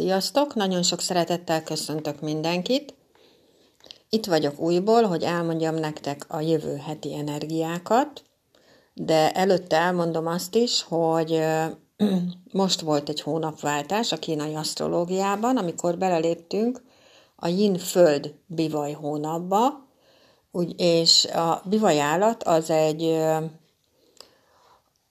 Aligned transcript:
Sziasztok! 0.00 0.54
Nagyon 0.54 0.82
sok 0.82 1.00
szeretettel 1.00 1.62
köszöntök 1.62 2.20
mindenkit. 2.20 2.94
Itt 4.08 4.26
vagyok 4.26 4.58
újból, 4.58 5.02
hogy 5.02 5.22
elmondjam 5.22 5.74
nektek 5.74 6.24
a 6.28 6.40
jövő 6.40 6.76
heti 6.76 7.14
energiákat, 7.14 8.22
de 8.94 9.32
előtte 9.32 9.76
elmondom 9.76 10.26
azt 10.26 10.54
is, 10.54 10.82
hogy 10.82 11.40
most 12.52 12.80
volt 12.80 13.08
egy 13.08 13.20
hónapváltás 13.20 14.12
a 14.12 14.16
kínai 14.16 14.54
asztrológiában, 14.54 15.56
amikor 15.56 15.98
beleléptünk 15.98 16.82
a 17.36 17.48
Yin 17.48 17.78
Föld 17.78 18.34
bivaj 18.46 18.92
hónapba, 18.92 19.86
és 20.76 21.24
a 21.24 21.62
bivaj 21.64 22.00
állat 22.00 22.42
az 22.42 22.70
egy 22.70 23.20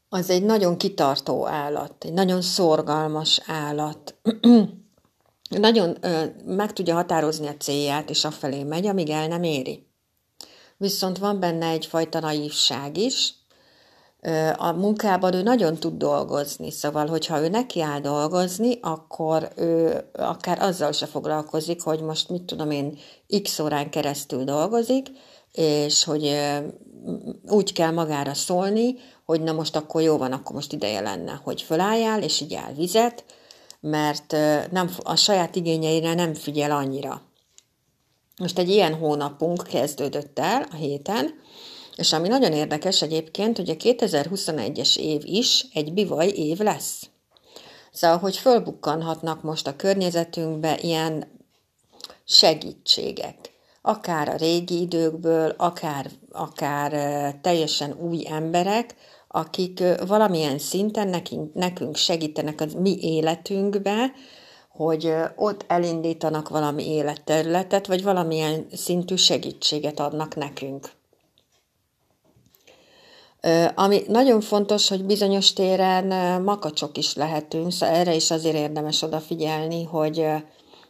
az 0.10 0.30
egy 0.30 0.44
nagyon 0.44 0.78
kitartó 0.78 1.48
állat, 1.48 2.04
egy 2.04 2.14
nagyon 2.14 2.42
szorgalmas 2.42 3.42
állat. 3.48 4.16
nagyon 5.50 5.98
ö, 6.02 6.24
meg 6.46 6.74
tudja 6.74 6.94
határozni 6.94 7.48
a 7.48 7.58
célját, 7.58 8.10
és 8.10 8.26
afelé 8.26 8.64
megy, 8.64 8.86
amíg 8.86 9.10
el 9.10 9.28
nem 9.28 9.44
éri. 9.44 9.88
Viszont 10.78 11.18
van 11.18 11.40
benne 11.40 11.68
egyfajta 11.68 12.20
naívság 12.20 12.98
is. 12.98 13.34
Ö, 14.22 14.50
a 14.58 14.72
munkában 14.72 15.34
ő 15.34 15.42
nagyon 15.42 15.76
tud 15.76 15.98
dolgozni, 15.98 16.72
szóval, 16.72 17.08
hogyha 17.08 17.42
ő 17.42 17.50
neki 17.50 17.82
áll 17.82 18.00
dolgozni, 18.00 18.80
akkor 18.82 19.50
ő 19.56 20.04
akár 20.14 20.62
azzal 20.62 20.92
se 20.92 21.06
foglalkozik, 21.06 21.82
hogy 21.82 22.02
most 22.02 22.30
mit 22.30 22.44
tudom 22.44 22.72
én, 22.72 22.98
x 23.44 23.60
órán 23.60 23.90
keresztül 23.90 24.44
dolgozik, 24.44 25.08
és 25.52 26.04
hogy 26.04 26.26
ö, 26.26 26.58
úgy 27.48 27.74
kell 27.74 27.92
magára 27.92 28.34
szólni, 28.34 28.96
hogy 29.26 29.42
na 29.42 29.52
most 29.52 29.76
akkor 29.76 30.02
jó 30.02 30.18
van, 30.18 30.32
akkor 30.32 30.56
most 30.56 30.74
ideje 30.74 31.02
lenne, 31.02 31.42
hogy 31.44 31.62
fölálljál, 31.62 32.24
és 32.24 32.42
így 32.42 32.60
vizet, 32.76 33.24
mert 33.80 34.32
nem, 34.72 34.96
a 35.04 35.16
saját 35.16 35.56
igényeire 35.56 36.14
nem 36.14 36.34
figyel 36.34 36.72
annyira. 36.72 37.22
Most 38.38 38.58
egy 38.58 38.70
ilyen 38.70 38.94
hónapunk 38.94 39.64
kezdődött 39.64 40.40
el 40.40 40.66
a 40.72 40.76
héten, 40.76 41.34
és 41.96 42.14
ami 42.14 42.28
nagyon 42.28 42.54
érdekes 42.54 43.02
egyébként, 43.02 43.58
hogy 43.58 43.70
a 43.70 43.76
2021-es 43.76 44.98
év 44.98 45.22
is 45.26 45.66
egy 45.74 45.94
bivaj 45.94 46.28
év 46.28 46.60
lesz. 46.60 47.10
Szóval, 47.92 48.18
hogy 48.18 48.38
fölbukkanhatnak 48.38 49.42
most 49.44 49.68
a 49.68 49.76
környezetünkbe 49.76 50.78
ilyen 50.82 51.42
segítségek. 52.26 53.59
Akár 53.82 54.30
a 54.30 54.36
régi 54.36 54.82
időkből, 54.82 55.54
akár, 55.58 56.10
akár 56.32 56.92
teljesen 57.42 57.94
új 58.00 58.26
emberek, 58.30 58.96
akik 59.28 59.84
valamilyen 60.08 60.60
szinten 60.60 61.08
nekünk, 61.08 61.54
nekünk 61.54 61.96
segítenek 61.96 62.62
az 62.62 62.74
mi 62.74 62.98
életünkbe, 63.02 64.12
hogy 64.70 65.14
ott 65.36 65.66
elindítanak 65.68 66.50
valami 66.50 66.90
életterületet, 66.90 67.88
vagy 67.88 68.04
valamilyen 68.04 68.66
szintű 68.74 69.16
segítséget 69.16 70.00
adnak 70.00 70.36
nekünk. 70.36 70.92
Ami 73.76 74.02
nagyon 74.08 74.42
fontos, 74.42 74.90
hogy 74.90 75.04
bizonyos 75.06 75.54
téren 75.54 76.42
makacsok 76.42 76.98
is 76.98 77.14
lehetünk, 77.14 77.72
szóval 77.72 77.96
erre 77.96 78.16
is 78.16 78.32
azért 78.32 78.56
érdemes 78.56 79.02
odafigyelni, 79.02 79.84
hogy 79.84 80.26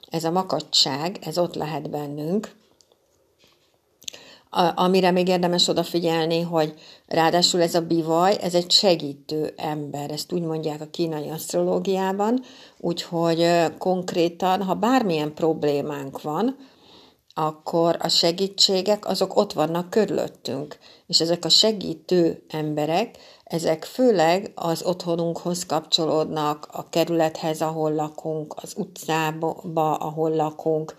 ez 0.10 0.24
a 0.24 0.32
makacság, 0.32 1.20
ez 1.22 1.38
ott 1.38 1.56
lehet 1.56 1.90
bennünk, 1.90 2.58
amire 4.76 5.12
még 5.12 5.28
érdemes 5.28 5.68
odafigyelni, 5.68 6.42
hogy 6.42 6.74
ráadásul 7.08 7.62
ez 7.62 7.76
a 7.76 7.82
bivaj, 7.82 8.38
ez 8.42 8.54
egy 8.54 8.72
segítő 8.72 9.54
ember, 9.58 10.12
ezt 10.12 10.32
úgy 10.32 10.42
mondják 10.42 10.82
a 10.82 10.90
kínai 10.92 11.30
asztrológiában, 11.30 12.42
úgyhogy 12.78 13.46
konkrétan, 13.78 14.64
ha 14.64 14.74
bármilyen 14.74 15.34
problémánk 15.34 16.22
van, 16.22 16.56
akkor 17.34 17.96
a 18.00 18.08
segítségek 18.08 19.08
azok 19.08 19.36
ott 19.36 19.54
vannak 19.54 19.90
körülöttünk, 19.90 20.78
és 21.08 21.22
ezek 21.22 21.46
a 21.46 21.50
segítő 21.50 22.46
emberek, 22.50 23.18
ezek 23.44 23.84
főleg 23.84 24.52
az 24.56 24.84
otthonunkhoz 24.84 25.66
kapcsolódnak, 25.66 26.68
a 26.72 26.90
kerülethez, 26.90 27.62
ahol 27.62 27.94
lakunk, 27.94 28.56
az 28.62 28.74
utcába, 28.78 29.54
ahol 29.94 30.36
lakunk, 30.36 30.96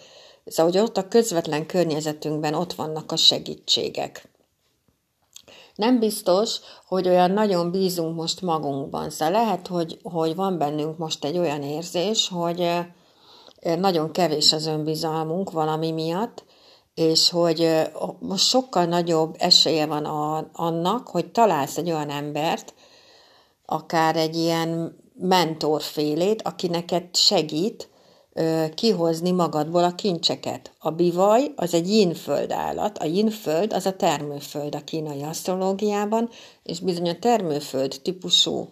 Szóval, 0.51 0.73
hogy 0.73 0.81
ott 0.81 0.97
a 0.97 1.09
közvetlen 1.09 1.67
környezetünkben 1.67 2.55
ott 2.55 2.73
vannak 2.73 3.13
a 3.13 3.17
segítségek. 3.17 4.29
Nem 5.75 5.99
biztos, 5.99 6.61
hogy 6.87 7.09
olyan 7.09 7.31
nagyon 7.31 7.71
bízunk 7.71 8.17
most 8.17 8.41
magunkban. 8.41 9.11
Szóval 9.11 9.43
lehet, 9.43 9.67
hogy, 9.67 9.99
hogy 10.03 10.35
van 10.35 10.59
bennünk 10.59 10.99
most 10.99 11.25
egy 11.25 11.39
olyan 11.39 11.63
érzés, 11.63 12.29
hogy 12.29 12.61
eh, 12.61 12.87
nagyon 13.77 14.13
kevés 14.13 14.53
az 14.53 14.67
önbizalmunk 14.67 15.51
valami 15.51 15.91
miatt, 15.91 16.45
és 16.95 17.31
hogy 17.31 17.61
eh, 17.61 17.91
most 18.19 18.47
sokkal 18.47 18.85
nagyobb 18.85 19.35
esélye 19.39 19.87
van 19.87 20.05
a, 20.05 20.51
annak, 20.53 21.09
hogy 21.09 21.31
találsz 21.31 21.77
egy 21.77 21.91
olyan 21.91 22.11
embert, 22.11 22.75
akár 23.67 24.17
egy 24.17 24.37
ilyen 24.37 24.99
mentorfélét, 25.15 26.43
aki 26.43 26.67
neked 26.67 27.17
segít, 27.17 27.91
kihozni 28.75 29.31
magadból 29.31 29.85
a 29.85 29.95
kincseket. 29.95 30.73
A 30.79 30.91
bivaj 30.91 31.53
az 31.57 31.75
egy 31.75 31.89
yinföld 31.89 32.53
állat, 32.53 32.99
a 32.99 33.05
yinföld 33.05 33.73
az 33.73 33.87
a 33.87 33.97
termőföld 33.97 34.75
a 34.75 34.85
kínai 34.85 35.23
asztrológiában, 35.23 36.29
és 36.63 36.81
bizony 36.81 37.09
a 37.09 37.19
termőföld 37.19 38.01
típusú 38.03 38.69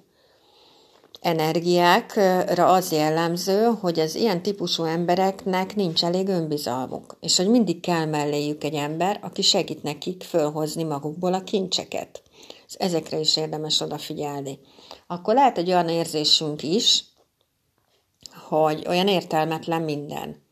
energiákra 1.21 2.67
az 2.67 2.93
jellemző, 2.93 3.65
hogy 3.81 4.01
az 4.01 4.15
ilyen 4.15 4.43
típusú 4.43 4.85
embereknek 4.85 5.75
nincs 5.77 6.05
elég 6.05 6.29
önbizalmuk, 6.29 7.17
és 7.21 7.37
hogy 7.37 7.49
mindig 7.49 7.81
kell 7.81 8.05
melléjük 8.05 8.65
egy 8.65 8.75
ember, 8.75 9.19
aki 9.23 9.43
segít 9.43 9.83
nekik 9.83 10.23
fölhozni 10.23 10.83
magukból 10.83 11.35
a 11.35 11.45
kincseket. 11.45 12.23
Ezekre 12.77 13.19
is 13.19 13.37
érdemes 13.37 13.81
odafigyelni. 13.81 14.59
Akkor 15.07 15.35
lehet 15.35 15.59
egy 15.59 15.69
olyan 15.69 15.89
érzésünk 15.89 16.63
is, 16.63 17.05
hogy 18.49 18.85
olyan 18.89 19.09
értelmetlen 19.09 19.83
minden. 19.83 20.43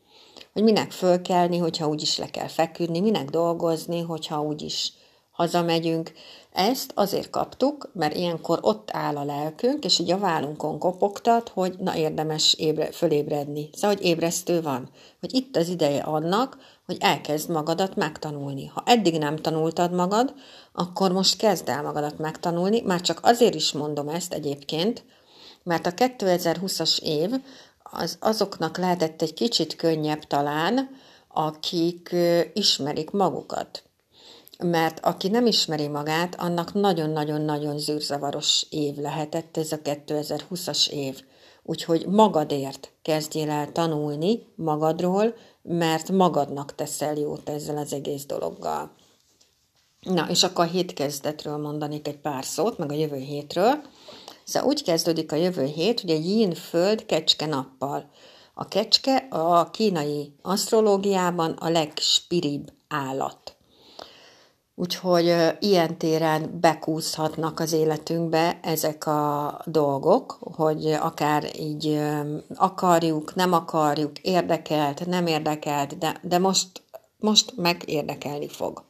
Hogy 0.53 0.63
minek 0.63 0.91
fölkelni, 0.91 1.57
hogyha 1.57 1.87
úgyis 1.87 2.17
le 2.17 2.25
kell 2.25 2.47
feküdni, 2.47 2.99
minek 2.99 3.29
dolgozni, 3.29 4.01
hogyha 4.01 4.41
úgyis 4.41 4.93
hazamegyünk. 5.31 6.11
Ezt 6.53 6.91
azért 6.95 7.29
kaptuk, 7.29 7.89
mert 7.93 8.15
ilyenkor 8.15 8.59
ott 8.61 8.89
áll 8.91 9.15
a 9.15 9.23
lelkünk, 9.23 9.85
és 9.85 9.99
így 9.99 10.11
a 10.11 10.17
vállunkon 10.17 10.79
kopogtat, 10.79 11.49
hogy 11.49 11.75
na 11.79 11.95
érdemes 11.95 12.53
ébre, 12.53 12.91
fölébredni. 12.91 13.69
Szóval, 13.73 13.95
hogy 13.95 14.05
ébresztő 14.05 14.61
van. 14.61 14.89
Hogy 15.19 15.33
itt 15.33 15.55
az 15.55 15.67
ideje 15.69 16.01
annak, 16.01 16.57
hogy 16.85 16.97
elkezd 16.99 17.49
magadat 17.49 17.95
megtanulni. 17.95 18.65
Ha 18.65 18.83
eddig 18.85 19.17
nem 19.17 19.35
tanultad 19.35 19.93
magad, 19.93 20.33
akkor 20.73 21.11
most 21.11 21.37
kezd 21.37 21.69
el 21.69 21.81
magadat 21.81 22.17
megtanulni. 22.17 22.81
Már 22.81 23.01
csak 23.01 23.19
azért 23.21 23.55
is 23.55 23.71
mondom 23.71 24.09
ezt 24.09 24.33
egyébként, 24.33 25.03
mert 25.63 25.85
a 25.85 25.91
2020-as 25.91 26.99
év 26.99 27.29
az 27.91 28.17
azoknak 28.19 28.77
lehetett 28.77 29.21
egy 29.21 29.33
kicsit 29.33 29.75
könnyebb 29.75 30.23
talán, 30.23 30.89
akik 31.27 32.15
ismerik 32.53 33.11
magukat. 33.11 33.83
Mert 34.63 35.05
aki 35.05 35.27
nem 35.27 35.45
ismeri 35.45 35.87
magát, 35.87 36.35
annak 36.35 36.73
nagyon-nagyon-nagyon 36.73 37.79
zűrzavaros 37.79 38.65
év 38.69 38.95
lehetett 38.95 39.57
ez 39.57 39.71
a 39.71 39.77
2020-as 39.77 40.89
év. 40.89 41.21
Úgyhogy 41.63 42.05
magadért 42.05 42.91
kezdjél 43.01 43.49
el 43.49 43.71
tanulni 43.71 44.47
magadról, 44.55 45.33
mert 45.61 46.11
magadnak 46.11 46.75
teszel 46.75 47.15
jót 47.15 47.49
ezzel 47.49 47.77
az 47.77 47.93
egész 47.93 48.25
dologgal. 48.25 48.91
Na, 49.99 50.29
és 50.29 50.43
akkor 50.43 50.65
a 50.65 50.69
hétkezdetről 50.69 51.57
mondanék 51.57 52.07
egy 52.07 52.17
pár 52.17 52.45
szót, 52.45 52.77
meg 52.77 52.91
a 52.91 52.95
jövő 52.95 53.17
hétről. 53.17 53.81
Szóval 54.47 54.69
úgy 54.69 54.83
kezdődik 54.83 55.31
a 55.31 55.35
jövő 55.35 55.65
hét, 55.65 56.01
hogy 56.01 56.09
egy 56.09 56.29
yin 56.29 56.53
föld 56.53 57.05
kecske 57.05 57.45
nappal. 57.45 58.09
A 58.53 58.67
kecske 58.67 59.15
a 59.29 59.69
kínai 59.71 60.33
asztrológiában 60.41 61.51
a 61.51 61.69
legspiribb 61.69 62.71
állat. 62.87 63.55
Úgyhogy 64.75 65.35
ilyen 65.59 65.97
téren 65.97 66.59
bekúszhatnak 66.59 67.59
az 67.59 67.73
életünkbe 67.73 68.59
ezek 68.61 69.05
a 69.05 69.61
dolgok, 69.65 70.37
hogy 70.55 70.91
akár 70.91 71.59
így 71.59 71.99
akarjuk, 72.55 73.35
nem 73.35 73.53
akarjuk, 73.53 74.19
érdekelt, 74.19 75.05
nem 75.05 75.27
érdekelt, 75.27 75.97
de, 75.97 76.19
de 76.21 76.37
most, 76.37 76.83
most 77.19 77.53
meg 77.55 77.83
érdekelni 77.85 78.47
fog. 78.47 78.83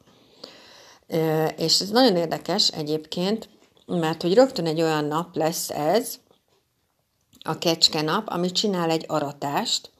És 1.57 1.79
ez 1.79 1.89
nagyon 1.89 2.15
érdekes 2.15 2.67
egyébként, 2.67 3.49
mert 3.87 4.21
hogy 4.21 4.33
rögtön 4.33 4.65
egy 4.65 4.81
olyan 4.81 5.05
nap 5.05 5.35
lesz 5.35 5.69
ez, 5.69 6.15
a 7.39 7.57
kecske 7.57 8.01
nap, 8.01 8.27
ami 8.29 8.51
csinál 8.51 8.89
egy 8.89 9.05
aratást. 9.07 9.91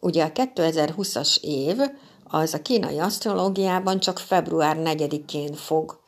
Ugye 0.00 0.24
a 0.24 0.32
2020-as 0.32 1.40
év 1.40 1.78
az 2.24 2.54
a 2.54 2.62
kínai 2.62 2.98
asztrológiában 2.98 4.00
csak 4.00 4.18
február 4.18 4.76
4-én 4.80 5.52
fog 5.52 6.00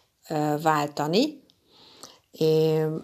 váltani, 0.63 1.43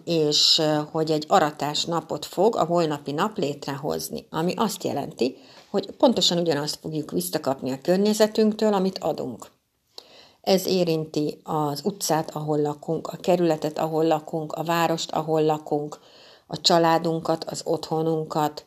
és 0.04 0.62
hogy 0.90 1.10
egy 1.10 1.24
aratás 1.28 1.84
napot 1.84 2.24
fog 2.24 2.56
a 2.56 2.64
holnapi 2.64 3.12
nap 3.12 3.38
létrehozni, 3.38 4.26
ami 4.30 4.54
azt 4.56 4.84
jelenti, 4.84 5.36
hogy 5.70 5.90
pontosan 5.90 6.38
ugyanazt 6.38 6.78
fogjuk 6.80 7.10
visszakapni 7.10 7.70
a 7.70 7.80
környezetünktől, 7.82 8.72
amit 8.74 8.98
adunk. 8.98 9.50
Ez 10.40 10.66
érinti 10.66 11.40
az 11.42 11.80
utcát, 11.84 12.34
ahol 12.34 12.60
lakunk, 12.60 13.06
a 13.06 13.16
kerületet, 13.16 13.78
ahol 13.78 14.04
lakunk, 14.04 14.52
a 14.52 14.62
várost, 14.62 15.10
ahol 15.10 15.42
lakunk, 15.42 15.98
a 16.46 16.60
családunkat, 16.60 17.44
az 17.44 17.62
otthonunkat, 17.64 18.64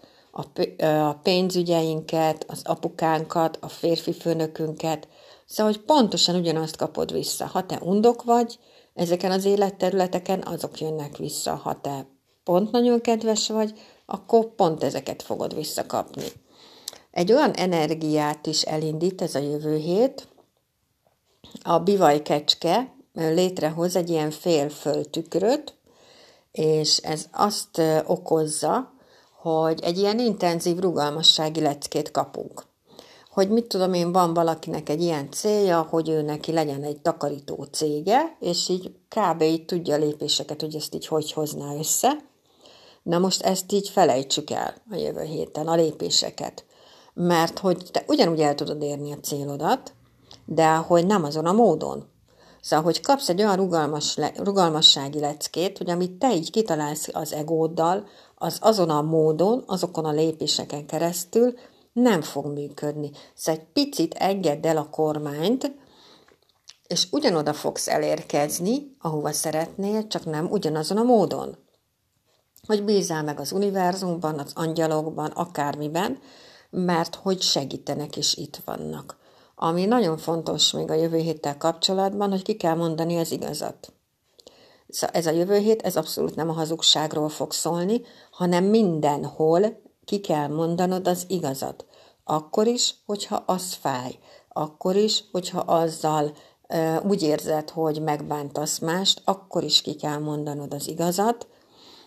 a 0.77 1.13
pénzügyeinket, 1.13 2.45
az 2.47 2.61
apukánkat, 2.65 3.57
a 3.61 3.67
férfi 3.67 4.13
főnökünket. 4.13 5.07
Szóval, 5.45 5.71
hogy 5.71 5.81
pontosan 5.81 6.35
ugyanazt 6.35 6.75
kapod 6.75 7.11
vissza. 7.11 7.45
Ha 7.45 7.65
te 7.65 7.79
undok 7.81 8.23
vagy, 8.23 8.59
ezeken 8.93 9.31
az 9.31 9.45
életterületeken 9.45 10.43
azok 10.45 10.79
jönnek 10.79 11.17
vissza. 11.17 11.55
Ha 11.55 11.81
te 11.81 12.07
pont 12.43 12.71
nagyon 12.71 13.01
kedves 13.01 13.49
vagy, 13.49 13.79
akkor 14.05 14.55
pont 14.55 14.83
ezeket 14.83 15.21
fogod 15.23 15.55
visszakapni. 15.55 16.25
Egy 17.11 17.31
olyan 17.31 17.51
energiát 17.53 18.47
is 18.47 18.61
elindít 18.61 19.21
ez 19.21 19.35
a 19.35 19.39
jövő 19.39 19.77
hét, 19.77 20.27
a 21.63 21.79
bivaj 21.79 22.21
kecske 22.21 22.93
létrehoz 23.13 23.95
egy 23.95 24.09
ilyen 24.09 24.31
félföltükröt, 24.31 25.75
és 26.51 26.97
ez 26.97 27.25
azt 27.31 27.81
okozza, 28.05 28.93
hogy 29.41 29.79
egy 29.81 29.97
ilyen 29.97 30.19
intenzív 30.19 30.77
rugalmassági 30.77 31.61
leckét 31.61 32.11
kapunk. 32.11 32.63
Hogy 33.29 33.49
mit 33.49 33.65
tudom 33.65 33.93
én, 33.93 34.11
van 34.11 34.33
valakinek 34.33 34.89
egy 34.89 35.01
ilyen 35.01 35.31
célja, 35.31 35.81
hogy 35.89 36.09
ő 36.09 36.21
neki 36.21 36.51
legyen 36.51 36.83
egy 36.83 37.01
takarító 37.01 37.67
cége, 37.71 38.37
és 38.39 38.69
így 38.69 38.95
kb. 39.09 39.41
így 39.41 39.65
tudja 39.65 39.97
lépéseket, 39.97 40.61
hogy 40.61 40.75
ezt 40.75 40.95
így 40.95 41.07
hogy 41.07 41.31
hozná 41.31 41.75
össze. 41.75 42.17
Na 43.03 43.17
most 43.19 43.41
ezt 43.41 43.71
így 43.71 43.89
felejtsük 43.89 44.49
el 44.49 44.73
a 44.91 44.95
jövő 44.95 45.23
héten, 45.23 45.67
a 45.67 45.75
lépéseket. 45.75 46.65
Mert 47.13 47.59
hogy 47.59 47.89
te 47.91 48.03
ugyanúgy 48.07 48.39
el 48.39 48.55
tudod 48.55 48.81
érni 48.81 49.11
a 49.11 49.19
célodat, 49.19 49.93
de 50.45 50.75
hogy 50.75 51.05
nem 51.05 51.23
azon 51.23 51.45
a 51.45 51.51
módon. 51.51 52.11
Szóval, 52.61 52.85
hogy 52.85 53.01
kapsz 53.01 53.29
egy 53.29 53.41
olyan 53.41 53.55
rugalmas, 53.55 54.17
rugalmassági 54.35 55.19
leckét, 55.19 55.77
hogy 55.77 55.89
amit 55.89 56.11
te 56.11 56.35
így 56.35 56.51
kitalálsz 56.51 57.09
az 57.11 57.33
egóddal, 57.33 58.07
az 58.35 58.57
azon 58.61 58.89
a 58.89 59.01
módon, 59.01 59.63
azokon 59.67 60.05
a 60.05 60.11
lépéseken 60.11 60.85
keresztül 60.85 61.53
nem 61.93 62.21
fog 62.21 62.45
működni. 62.45 63.11
Szóval 63.35 63.61
egy 63.61 63.67
picit 63.73 64.13
engedd 64.13 64.67
el 64.67 64.77
a 64.77 64.89
kormányt, 64.89 65.71
és 66.87 67.07
ugyanoda 67.11 67.53
fogsz 67.53 67.87
elérkezni, 67.87 68.95
ahova 68.99 69.31
szeretnél, 69.31 70.07
csak 70.07 70.25
nem 70.25 70.47
ugyanazon 70.51 70.97
a 70.97 71.03
módon. 71.03 71.57
Hogy 72.67 72.83
bízál 72.83 73.23
meg 73.23 73.39
az 73.39 73.51
univerzumban, 73.51 74.39
az 74.39 74.51
angyalokban, 74.55 75.31
akármiben, 75.31 76.19
mert 76.69 77.15
hogy 77.15 77.41
segítenek 77.41 78.15
is 78.15 78.35
itt 78.35 78.61
vannak. 78.65 79.17
Ami 79.63 79.85
nagyon 79.85 80.17
fontos 80.17 80.71
még 80.71 80.89
a 80.89 80.93
jövő 80.93 81.17
héttel 81.17 81.57
kapcsolatban, 81.57 82.29
hogy 82.29 82.41
ki 82.41 82.55
kell 82.55 82.75
mondani 82.75 83.17
az 83.17 83.31
igazat. 83.31 83.93
Szóval 84.87 85.15
ez 85.15 85.25
a 85.25 85.31
jövő 85.31 85.57
hét, 85.57 85.81
ez 85.81 85.95
abszolút 85.95 86.35
nem 86.35 86.49
a 86.49 86.53
hazugságról 86.53 87.29
fog 87.29 87.51
szólni, 87.51 88.01
hanem 88.31 88.63
mindenhol 88.63 89.81
ki 90.05 90.19
kell 90.19 90.47
mondanod 90.47 91.07
az 91.07 91.25
igazat. 91.27 91.85
Akkor 92.23 92.67
is, 92.67 92.95
hogyha 93.05 93.43
az 93.45 93.73
fáj. 93.73 94.19
Akkor 94.49 94.95
is, 94.95 95.23
hogyha 95.31 95.59
azzal 95.59 96.31
e, 96.67 97.01
úgy 97.07 97.21
érzed, 97.21 97.69
hogy 97.69 98.01
megbántasz 98.01 98.79
mást, 98.79 99.21
akkor 99.25 99.63
is 99.63 99.81
ki 99.81 99.95
kell 99.95 100.17
mondanod 100.17 100.73
az 100.73 100.87
igazat. 100.87 101.47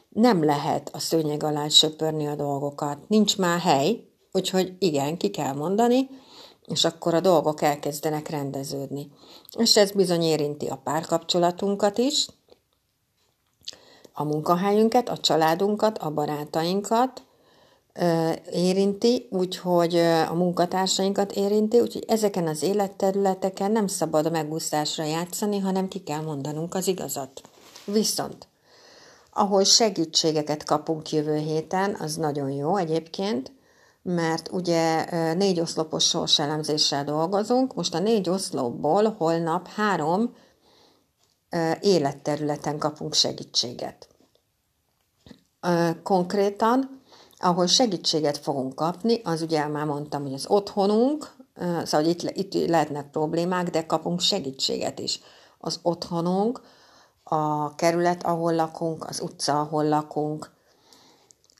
Nem 0.08 0.44
lehet 0.44 0.90
a 0.92 0.98
szőnyeg 0.98 1.42
alá 1.42 1.68
söpörni 1.68 2.26
a 2.26 2.34
dolgokat. 2.34 3.08
Nincs 3.08 3.38
már 3.38 3.58
hely, 3.60 4.00
úgyhogy 4.32 4.76
igen, 4.78 5.16
ki 5.16 5.30
kell 5.30 5.54
mondani, 5.54 6.08
és 6.66 6.84
akkor 6.84 7.14
a 7.14 7.20
dolgok 7.20 7.62
elkezdenek 7.62 8.28
rendeződni. 8.28 9.10
És 9.58 9.76
ez 9.76 9.90
bizony 9.90 10.22
érinti 10.22 10.66
a 10.66 10.80
párkapcsolatunkat 10.84 11.98
is, 11.98 12.26
a 14.12 14.24
munkahelyünket, 14.24 15.08
a 15.08 15.16
családunkat, 15.16 15.98
a 15.98 16.10
barátainkat 16.10 17.22
érinti, 18.52 19.28
úgyhogy 19.30 19.96
a 20.28 20.34
munkatársainkat 20.34 21.32
érinti, 21.32 21.80
úgyhogy 21.80 22.04
ezeken 22.08 22.46
az 22.46 22.62
életterületeken 22.62 23.72
nem 23.72 23.86
szabad 23.86 24.26
a 24.26 24.30
megúszásra 24.30 25.04
játszani, 25.04 25.58
hanem 25.58 25.88
ki 25.88 25.98
kell 25.98 26.20
mondanunk 26.20 26.74
az 26.74 26.86
igazat. 26.86 27.40
Viszont, 27.84 28.48
ahol 29.32 29.64
segítségeket 29.64 30.64
kapunk 30.64 31.10
jövő 31.12 31.36
héten, 31.36 31.96
az 32.00 32.16
nagyon 32.16 32.50
jó 32.50 32.76
egyébként, 32.76 33.52
mert 34.06 34.48
ugye 34.52 35.04
négy 35.34 35.60
oszlopos 35.60 36.04
sorselemzéssel 36.04 37.04
dolgozunk, 37.04 37.74
most 37.74 37.94
a 37.94 37.98
négy 37.98 38.28
oszlopból 38.28 39.14
holnap 39.18 39.68
három 39.68 40.34
életterületen 41.80 42.78
kapunk 42.78 43.14
segítséget. 43.14 44.08
Konkrétan, 46.02 47.02
ahol 47.38 47.66
segítséget 47.66 48.38
fogunk 48.38 48.74
kapni, 48.74 49.20
az 49.24 49.42
ugye 49.42 49.66
már 49.66 49.86
mondtam, 49.86 50.22
hogy 50.22 50.32
az 50.34 50.46
otthonunk, 50.48 51.36
szóval 51.56 52.06
hogy 52.06 52.08
itt, 52.24 52.52
itt 52.52 52.68
lehetnek 52.68 53.10
problémák, 53.10 53.70
de 53.70 53.86
kapunk 53.86 54.20
segítséget 54.20 54.98
is. 54.98 55.20
Az 55.58 55.78
otthonunk, 55.82 56.60
a 57.22 57.74
kerület, 57.74 58.22
ahol 58.22 58.54
lakunk, 58.54 59.04
az 59.04 59.20
utca, 59.20 59.60
ahol 59.60 59.88
lakunk, 59.88 60.54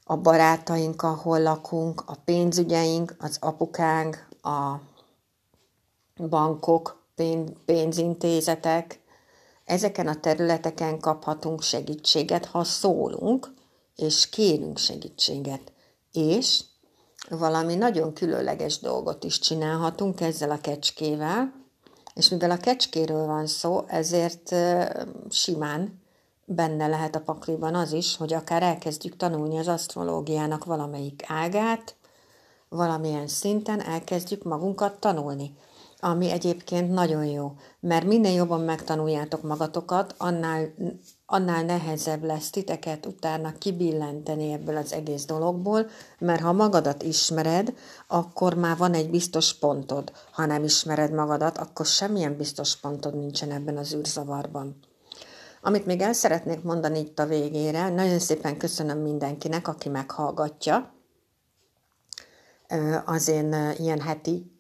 a 0.09 0.17
barátaink, 0.17 1.03
ahol 1.03 1.41
lakunk, 1.43 2.03
a 2.07 2.15
pénzügyeink, 2.25 3.17
az 3.19 3.37
apukánk, 3.41 4.29
a 4.43 4.75
bankok, 6.29 7.05
pénzintézetek, 7.65 9.01
ezeken 9.65 10.07
a 10.07 10.21
területeken 10.21 10.99
kaphatunk 10.99 11.63
segítséget, 11.63 12.45
ha 12.45 12.65
szólunk, 12.65 13.55
és 13.97 14.29
kérünk 14.29 14.79
segítséget. 14.79 15.73
És 16.13 16.65
valami 17.29 17.75
nagyon 17.75 18.13
különleges 18.13 18.79
dolgot 18.79 19.25
is 19.25 19.39
csinálhatunk 19.39 20.21
ezzel 20.21 20.51
a 20.51 20.61
kecskével, 20.61 21.53
és 22.15 22.29
mivel 22.29 22.51
a 22.51 22.57
kecskéről 22.57 23.27
van 23.27 23.47
szó, 23.47 23.85
ezért 23.87 24.55
simán 25.31 26.05
benne 26.47 26.87
lehet 26.87 27.17
a 27.17 27.21
pakliban 27.21 27.75
az 27.75 27.93
is, 27.93 28.17
hogy 28.17 28.33
akár 28.33 28.63
elkezdjük 28.63 29.17
tanulni 29.17 29.59
az 29.59 29.69
asztrológiának 29.69 30.65
valamelyik 30.65 31.23
ágát, 31.27 31.95
valamilyen 32.69 33.27
szinten 33.27 33.81
elkezdjük 33.81 34.43
magunkat 34.43 35.01
tanulni 35.01 35.57
ami 36.01 36.31
egyébként 36.31 36.91
nagyon 36.91 37.25
jó, 37.25 37.53
mert 37.81 38.07
minél 38.07 38.35
jobban 38.35 38.61
megtanuljátok 38.61 39.43
magatokat, 39.43 40.15
annál, 40.19 40.75
annál 41.27 41.65
nehezebb 41.65 42.25
lesz 42.25 42.51
titeket 42.51 43.07
utána 43.07 43.53
kibillenteni 43.59 44.53
ebből 44.53 44.77
az 44.77 44.93
egész 44.93 45.25
dologból, 45.25 45.87
mert 46.19 46.41
ha 46.41 46.53
magadat 46.53 47.03
ismered, 47.03 47.75
akkor 48.07 48.55
már 48.55 48.77
van 48.77 48.95
egy 48.95 49.11
biztos 49.11 49.55
pontod. 49.55 50.13
Ha 50.31 50.47
nem 50.47 50.65
ismered 50.65 51.13
magadat, 51.13 51.59
akkor 51.59 51.87
semmilyen 51.87 52.37
biztos 52.37 52.77
pontod 52.77 53.19
nincsen 53.19 53.51
ebben 53.51 53.77
az 53.77 53.95
űrzavarban. 53.95 54.77
Amit 55.67 55.87
még 55.87 56.01
el 56.01 56.13
szeretnék 56.13 56.63
mondani 56.63 56.99
itt 56.99 57.19
a 57.19 57.27
végére, 57.27 57.89
nagyon 57.89 58.19
szépen 58.19 58.57
köszönöm 58.57 58.99
mindenkinek, 58.99 59.69
aki 59.69 59.89
meghallgatja, 59.89 60.95
az 63.05 63.29
én 63.29 63.73
ilyen 63.79 64.01
heti 64.01 64.59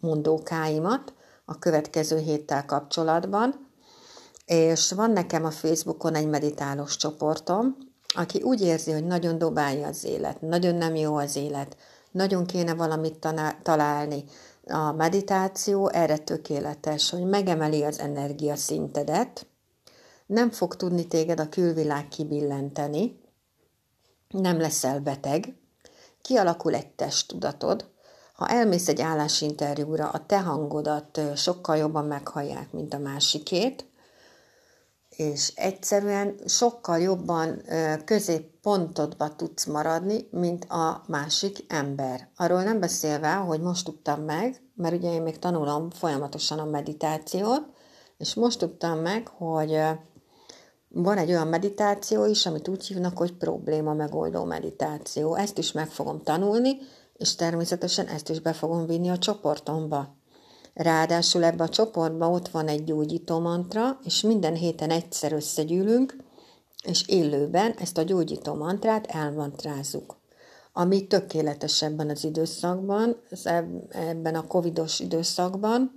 mondókáimat 0.00 1.14
a 1.44 1.58
következő 1.58 2.18
héttel 2.18 2.64
kapcsolatban, 2.64 3.70
és 4.44 4.92
van 4.92 5.10
nekem 5.10 5.44
a 5.44 5.50
Facebookon 5.50 6.14
egy 6.14 6.28
meditálós 6.28 6.96
csoportom, 6.96 7.76
aki 8.14 8.42
úgy 8.42 8.60
érzi, 8.60 8.92
hogy 8.92 9.06
nagyon 9.06 9.38
dobálja 9.38 9.86
az 9.86 10.04
élet, 10.04 10.40
nagyon 10.40 10.74
nem 10.74 10.94
jó 10.94 11.16
az 11.16 11.36
élet, 11.36 11.76
nagyon 12.10 12.46
kéne 12.46 12.74
valamit 12.74 13.26
találni. 13.62 14.24
A 14.66 14.92
meditáció 14.92 15.88
erre 15.88 16.16
tökéletes, 16.16 17.10
hogy 17.10 17.24
megemeli 17.24 17.82
az 17.82 17.98
energia 17.98 18.56
szintedet, 18.56 19.44
nem 20.30 20.50
fog 20.50 20.76
tudni 20.76 21.06
téged 21.06 21.40
a 21.40 21.48
külvilág 21.48 22.08
kibillenteni, 22.08 23.20
nem 24.28 24.60
leszel 24.60 25.00
beteg, 25.00 25.56
kialakul 26.22 26.74
egy 26.74 26.88
testtudatod, 26.88 27.90
ha 28.34 28.48
elmész 28.48 28.88
egy 28.88 29.00
állásinterjúra, 29.00 30.08
a 30.08 30.26
te 30.26 30.40
hangodat 30.40 31.20
sokkal 31.36 31.76
jobban 31.76 32.04
meghallják, 32.04 32.72
mint 32.72 32.94
a 32.94 32.98
másikét, 32.98 33.86
és 35.08 35.52
egyszerűen 35.54 36.34
sokkal 36.46 36.98
jobban 36.98 37.62
középpontodba 38.04 39.36
tudsz 39.36 39.64
maradni, 39.64 40.28
mint 40.30 40.64
a 40.64 41.02
másik 41.06 41.64
ember. 41.68 42.28
Arról 42.36 42.62
nem 42.62 42.80
beszélve, 42.80 43.32
hogy 43.32 43.60
most 43.60 43.84
tudtam 43.84 44.20
meg, 44.22 44.62
mert 44.74 44.94
ugye 44.94 45.12
én 45.12 45.22
még 45.22 45.38
tanulom 45.38 45.90
folyamatosan 45.90 46.58
a 46.58 46.64
meditációt, 46.64 47.62
és 48.18 48.34
most 48.34 48.58
tudtam 48.58 48.98
meg, 48.98 49.28
hogy 49.28 49.80
van 50.92 51.18
egy 51.18 51.30
olyan 51.30 51.46
meditáció 51.46 52.24
is, 52.24 52.46
amit 52.46 52.68
úgy 52.68 52.86
hívnak, 52.86 53.18
hogy 53.18 53.32
probléma 53.32 53.94
megoldó 53.94 54.44
meditáció. 54.44 55.34
Ezt 55.34 55.58
is 55.58 55.72
meg 55.72 55.88
fogom 55.88 56.22
tanulni, 56.22 56.76
és 57.16 57.34
természetesen 57.34 58.06
ezt 58.06 58.28
is 58.28 58.40
be 58.40 58.52
fogom 58.52 58.86
vinni 58.86 59.08
a 59.08 59.18
csoportomba. 59.18 60.16
Ráadásul 60.74 61.44
ebbe 61.44 61.64
a 61.64 61.68
csoportba 61.68 62.30
ott 62.30 62.48
van 62.48 62.68
egy 62.68 62.84
gyógyító 62.84 63.38
mantra, 63.38 63.98
és 64.04 64.20
minden 64.20 64.54
héten 64.54 64.90
egyszer 64.90 65.32
összegyűlünk, 65.32 66.16
és 66.84 67.08
élőben 67.08 67.74
ezt 67.78 67.98
a 67.98 68.02
gyógyító 68.02 68.54
mantrát 68.54 69.06
elmantrázzuk. 69.06 70.18
Ami 70.72 71.06
tökéletes 71.06 71.82
ebben 71.82 72.10
az 72.10 72.24
időszakban, 72.24 73.16
ebben 73.88 74.34
a 74.34 74.46
covidos 74.46 75.00
időszakban, 75.00 75.94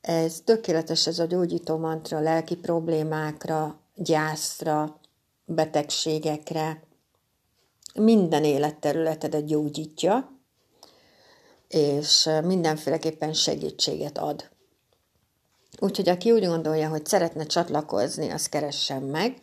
ez 0.00 0.40
tökéletes 0.44 1.06
ez 1.06 1.18
a 1.18 1.24
gyógyító 1.24 1.76
mantra 1.76 2.20
lelki 2.20 2.56
problémákra, 2.56 3.83
gyászra, 3.94 5.00
betegségekre, 5.44 6.82
minden 7.94 8.44
életterületedet 8.44 9.46
gyógyítja, 9.46 10.32
és 11.68 12.30
mindenféleképpen 12.44 13.32
segítséget 13.32 14.18
ad. 14.18 14.52
Úgyhogy 15.78 16.08
aki 16.08 16.32
úgy 16.32 16.46
gondolja, 16.46 16.88
hogy 16.88 17.06
szeretne 17.06 17.44
csatlakozni, 17.44 18.30
az 18.30 18.48
keressen 18.48 19.02
meg. 19.02 19.42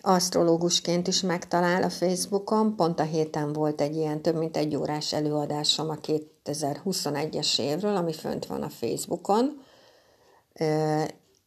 Asztrológusként 0.00 1.06
is 1.06 1.20
megtalál 1.20 1.82
a 1.82 1.90
Facebookon. 1.90 2.76
Pont 2.76 3.00
a 3.00 3.02
héten 3.02 3.52
volt 3.52 3.80
egy 3.80 3.96
ilyen 3.96 4.22
több 4.22 4.36
mint 4.36 4.56
egy 4.56 4.76
órás 4.76 5.12
előadásom 5.12 5.90
a 5.90 5.96
2021-es 6.44 7.60
évről, 7.60 7.96
ami 7.96 8.12
fönt 8.12 8.46
van 8.46 8.62
a 8.62 8.68
Facebookon. 8.68 9.62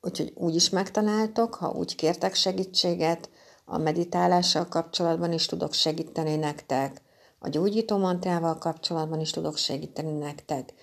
Úgyhogy 0.06 0.34
úgy 0.36 0.56
is 0.56 0.70
megtaláltok, 0.70 1.56
ha 1.56 1.70
úgy 1.70 1.96
kértek 1.96 2.36
segítséget, 2.36 3.30
a 3.66 3.78
meditálással 3.78 4.68
kapcsolatban 4.68 5.32
is 5.32 5.46
tudok 5.46 5.74
segíteni 5.74 6.36
nektek, 6.36 7.02
a 7.40 7.50
gyógyító 7.50 7.98
mantrával 7.98 8.58
kapcsolatban 8.58 9.20
is 9.20 9.30
tudok 9.30 9.58
segíteni 9.58 10.12
nektek, 10.12 10.74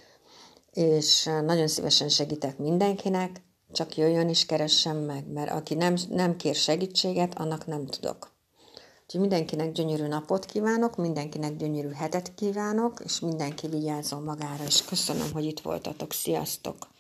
és 0.73 1.25
nagyon 1.25 1.69
szívesen 1.69 2.09
segítek 2.09 2.59
mindenkinek, 2.59 3.43
csak 3.73 3.97
jöjjön 3.97 4.29
és 4.29 4.47
keressen 4.47 4.97
meg, 4.97 5.33
mert 5.33 5.51
aki 5.51 5.75
nem, 5.75 5.97
nem 6.11 6.37
kér 6.37 6.55
segítséget, 6.55 7.39
annak 7.39 7.67
nem 7.67 7.87
tudok. 7.87 8.31
Úgyhogy 9.03 9.21
mindenkinek 9.21 9.73
gyönyörű 9.73 10.07
napot 10.07 10.45
kívánok, 10.45 10.97
mindenkinek 10.97 11.57
gyönyörű 11.57 11.91
hetet 11.91 12.35
kívánok, 12.35 13.01
és 13.05 13.21
mindenki 13.21 13.67
vigyázzon 13.67 14.23
magára, 14.23 14.65
és 14.65 14.85
köszönöm, 14.85 15.33
hogy 15.33 15.45
itt 15.45 15.61
voltatok. 15.61 16.13
Sziasztok! 16.13 16.92